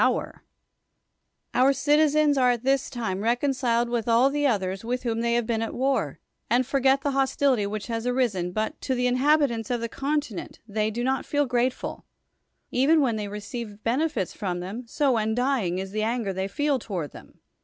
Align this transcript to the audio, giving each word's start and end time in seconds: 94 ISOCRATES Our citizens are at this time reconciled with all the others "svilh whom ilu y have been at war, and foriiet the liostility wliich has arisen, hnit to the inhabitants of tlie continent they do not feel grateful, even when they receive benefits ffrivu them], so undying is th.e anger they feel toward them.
94 0.01 0.23
ISOCRATES 0.23 0.41
Our 1.53 1.73
citizens 1.73 2.35
are 2.39 2.49
at 2.49 2.63
this 2.63 2.89
time 2.89 3.21
reconciled 3.21 3.87
with 3.87 4.07
all 4.07 4.31
the 4.31 4.47
others 4.47 4.81
"svilh 4.81 5.03
whom 5.03 5.19
ilu 5.19 5.21
y 5.21 5.29
have 5.33 5.45
been 5.45 5.61
at 5.61 5.75
war, 5.75 6.17
and 6.49 6.63
foriiet 6.63 7.01
the 7.01 7.11
liostility 7.11 7.67
wliich 7.67 7.85
has 7.85 8.07
arisen, 8.07 8.51
hnit 8.51 8.73
to 8.81 8.95
the 8.95 9.05
inhabitants 9.05 9.69
of 9.69 9.79
tlie 9.79 9.91
continent 9.91 10.57
they 10.67 10.89
do 10.89 11.03
not 11.03 11.23
feel 11.27 11.45
grateful, 11.45 12.07
even 12.71 12.99
when 12.99 13.15
they 13.15 13.27
receive 13.27 13.83
benefits 13.83 14.35
ffrivu 14.35 14.59
them], 14.59 14.87
so 14.87 15.17
undying 15.17 15.77
is 15.77 15.91
th.e 15.91 16.01
anger 16.03 16.33
they 16.33 16.47
feel 16.47 16.79
toward 16.79 17.11
them. 17.11 17.39